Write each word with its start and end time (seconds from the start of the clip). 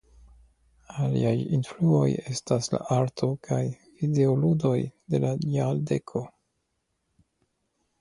Aliaj 1.07 1.33
influoj 1.57 2.07
estas 2.31 2.71
la 2.77 2.81
arto 2.97 3.31
kaj 3.49 3.61
videoludoj 4.01 4.75
de 5.15 5.23
la 5.29 5.35
jardeko. 5.61 6.27